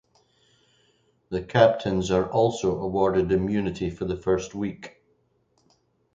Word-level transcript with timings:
The 1.29 1.43
Captains 1.43 2.09
are 2.09 2.27
also 2.27 2.75
awarded 2.79 3.31
immunity 3.31 3.91
for 3.91 4.05
the 4.05 4.17
first 4.17 4.55
week. 4.55 4.99